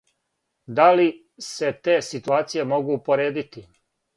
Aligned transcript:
Да 0.77 0.87
ли 0.99 1.05
се 1.49 1.69
те 1.83 1.99
ситуације 2.09 2.67
могу 2.73 2.99
упоредити? 2.99 3.67